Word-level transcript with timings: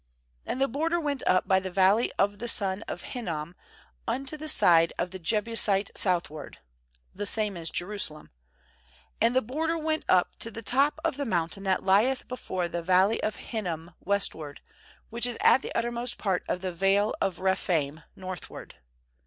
8And 0.47 0.57
the 0.57 0.67
border 0.67 0.99
went 0.99 1.21
up 1.27 1.47
by 1.47 1.59
the 1.59 1.69
Valley 1.69 2.11
of 2.17 2.39
the 2.39 2.47
son 2.47 2.81
of 2.87 3.03
Hinnom 3.03 3.53
unto 4.07 4.35
the 4.35 4.47
side 4.47 4.93
of 4.97 5.11
the 5.11 5.19
Jebusite 5.19 5.91
southward— 5.95 6.57
the 7.13 7.27
same 7.27 7.55
is 7.55 7.69
Jerusalem— 7.69 8.31
and 9.21 9.35
the 9.35 9.43
border 9.43 9.77
went 9.77 10.03
up 10.09 10.35
to 10.39 10.49
the 10.49 10.63
top 10.63 10.99
of 11.03 11.17
the 11.17 11.25
mountain 11.27 11.65
that 11.65 11.85
lieth 11.85 12.27
before 12.27 12.67
the 12.67 12.81
Valley 12.81 13.21
of 13.21 13.35
Hinnom 13.35 13.91
westward, 14.03 14.61
which 15.11 15.27
is 15.27 15.37
at 15.39 15.61
the 15.61 15.71
uttermost 15.75 16.17
part 16.17 16.43
of 16.49 16.61
the 16.61 16.73
vale 16.73 17.13
of 17.21 17.37
Rephaim 17.37 18.01
northward. 18.15 18.77